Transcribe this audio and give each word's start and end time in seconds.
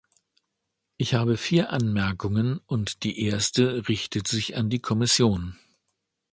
Ich 0.97 1.13
habe 1.13 1.37
vier 1.37 1.69
Anmerkungen, 1.71 2.57
und 2.65 3.03
die 3.03 3.21
erste 3.23 3.87
richtet 3.87 4.27
sich 4.27 4.55
an 4.57 4.71
die 4.71 4.79
Kommission. 4.79 5.59